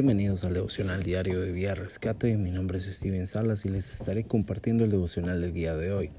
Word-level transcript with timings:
Bienvenidos 0.00 0.44
al 0.44 0.54
devocional 0.54 1.02
diario 1.02 1.40
de 1.40 1.50
Vía 1.50 1.74
Rescate. 1.74 2.36
Mi 2.36 2.52
nombre 2.52 2.78
es 2.78 2.84
Steven 2.84 3.26
Salas 3.26 3.64
y 3.64 3.68
les 3.68 3.92
estaré 3.92 4.22
compartiendo 4.22 4.84
el 4.84 4.92
devocional 4.92 5.40
del 5.40 5.52
día 5.52 5.74
de 5.74 5.92
hoy, 5.92 6.12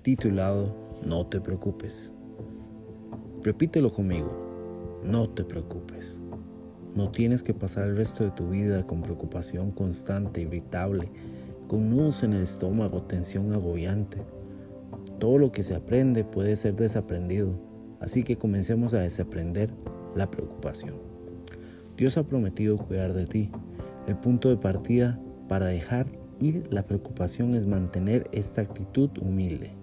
titulado 0.00 0.74
No 1.04 1.26
te 1.26 1.38
preocupes. 1.38 2.12
Repítelo 3.42 3.92
conmigo, 3.92 5.02
no 5.04 5.28
te 5.28 5.44
preocupes. 5.44 6.22
No 6.94 7.10
tienes 7.10 7.42
que 7.42 7.52
pasar 7.52 7.88
el 7.88 7.96
resto 7.98 8.24
de 8.24 8.30
tu 8.30 8.48
vida 8.48 8.86
con 8.86 9.02
preocupación 9.02 9.70
constante, 9.70 10.40
irritable, 10.40 11.10
con 11.68 11.90
nudos 11.90 12.22
en 12.22 12.32
el 12.32 12.44
estómago, 12.44 13.02
tensión 13.02 13.52
agobiante. 13.52 14.22
Todo 15.18 15.36
lo 15.36 15.52
que 15.52 15.62
se 15.62 15.74
aprende 15.74 16.24
puede 16.24 16.56
ser 16.56 16.74
desaprendido, 16.74 17.60
así 18.00 18.22
que 18.22 18.38
comencemos 18.38 18.94
a 18.94 19.00
desaprender 19.00 19.74
la 20.14 20.30
preocupación. 20.30 21.09
Dios 22.00 22.16
ha 22.16 22.22
prometido 22.22 22.78
cuidar 22.78 23.12
de 23.12 23.26
ti. 23.26 23.50
El 24.06 24.16
punto 24.16 24.48
de 24.48 24.56
partida 24.56 25.20
para 25.50 25.66
dejar 25.66 26.10
ir 26.40 26.66
la 26.70 26.86
preocupación 26.86 27.54
es 27.54 27.66
mantener 27.66 28.24
esta 28.32 28.62
actitud 28.62 29.10
humilde. 29.20 29.76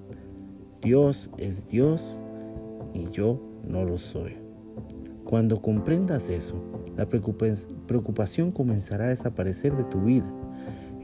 Dios 0.81 1.30
es 1.38 1.70
Dios 1.70 2.20
y 2.91 3.11
yo 3.11 3.39
no 3.67 3.84
lo 3.84 3.99
soy. 3.99 4.35
Cuando 5.25 5.61
comprendas 5.61 6.30
eso, 6.30 6.55
la 6.98 7.08
preocupación 7.08 8.52
comenzará 8.52 9.05
a 9.05 9.09
desaparecer 9.09 9.77
de 9.77 9.84
tu 9.84 10.02
vida. 10.02 10.34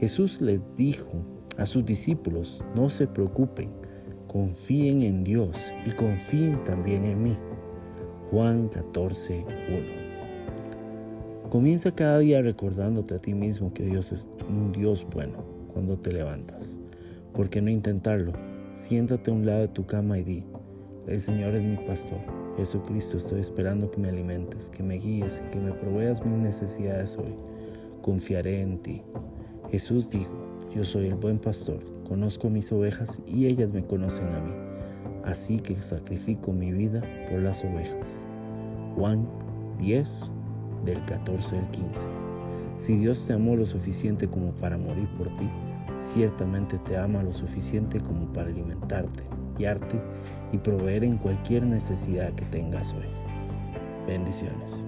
Jesús 0.00 0.40
les 0.40 0.60
dijo 0.74 1.24
a 1.58 1.66
sus 1.66 1.84
discípulos, 1.84 2.64
no 2.74 2.90
se 2.90 3.06
preocupen, 3.06 3.70
confíen 4.26 5.02
en 5.02 5.22
Dios 5.22 5.72
y 5.86 5.92
confíen 5.92 6.64
también 6.64 7.04
en 7.04 7.22
mí. 7.22 7.36
Juan 8.32 8.66
14, 8.66 9.46
1. 9.68 10.03
Comienza 11.54 11.92
cada 11.92 12.18
día 12.18 12.42
recordándote 12.42 13.14
a 13.14 13.20
ti 13.20 13.32
mismo 13.32 13.72
que 13.72 13.84
Dios 13.84 14.10
es 14.10 14.28
un 14.48 14.72
Dios 14.72 15.06
bueno 15.08 15.44
cuando 15.72 15.96
te 15.96 16.12
levantas. 16.12 16.80
¿Por 17.32 17.48
qué 17.48 17.62
no 17.62 17.70
intentarlo? 17.70 18.32
Siéntate 18.72 19.30
a 19.30 19.34
un 19.34 19.46
lado 19.46 19.60
de 19.60 19.68
tu 19.68 19.86
cama 19.86 20.18
y 20.18 20.24
di, 20.24 20.44
el 21.06 21.20
Señor 21.20 21.54
es 21.54 21.62
mi 21.62 21.76
pastor. 21.76 22.18
Jesucristo, 22.56 23.18
estoy 23.18 23.40
esperando 23.40 23.88
que 23.88 24.00
me 24.00 24.08
alimentes, 24.08 24.68
que 24.68 24.82
me 24.82 24.96
guíes 24.96 25.40
y 25.46 25.50
que 25.52 25.60
me 25.60 25.70
proveas 25.70 26.26
mis 26.26 26.34
necesidades 26.34 27.16
hoy. 27.18 27.36
Confiaré 28.02 28.60
en 28.60 28.78
ti. 28.78 29.02
Jesús 29.70 30.10
dijo, 30.10 30.34
yo 30.74 30.84
soy 30.84 31.06
el 31.06 31.14
buen 31.14 31.38
pastor, 31.38 31.78
conozco 32.02 32.50
mis 32.50 32.72
ovejas 32.72 33.22
y 33.28 33.46
ellas 33.46 33.72
me 33.72 33.86
conocen 33.86 34.26
a 34.26 34.40
mí. 34.40 34.54
Así 35.22 35.60
que 35.60 35.76
sacrifico 35.76 36.52
mi 36.52 36.72
vida 36.72 37.00
por 37.30 37.42
las 37.42 37.62
ovejas. 37.62 38.26
Juan 38.96 39.28
10, 39.78 40.32
del 40.84 41.04
14 41.04 41.58
al 41.58 41.70
15. 41.70 42.08
Si 42.76 42.96
Dios 42.96 43.26
te 43.26 43.32
amó 43.32 43.56
lo 43.56 43.66
suficiente 43.66 44.28
como 44.28 44.52
para 44.52 44.76
morir 44.76 45.08
por 45.16 45.28
ti, 45.36 45.48
ciertamente 45.96 46.78
te 46.78 46.96
ama 46.96 47.22
lo 47.22 47.32
suficiente 47.32 48.00
como 48.00 48.32
para 48.32 48.50
alimentarte, 48.50 49.22
guiarte 49.56 50.00
y 50.52 50.58
proveer 50.58 51.04
en 51.04 51.18
cualquier 51.18 51.64
necesidad 51.64 52.32
que 52.32 52.44
tengas 52.46 52.92
hoy. 52.94 53.08
Bendiciones. 54.06 54.86